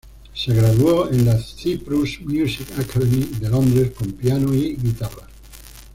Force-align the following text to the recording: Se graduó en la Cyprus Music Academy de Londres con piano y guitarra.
Se 0.33 0.51
graduó 0.51 1.11
en 1.11 1.25
la 1.27 1.37
Cyprus 1.37 2.21
Music 2.21 2.65
Academy 2.79 3.21
de 3.39 3.49
Londres 3.49 3.91
con 3.91 4.11
piano 4.13 4.51
y 4.51 4.75
guitarra. 4.75 5.27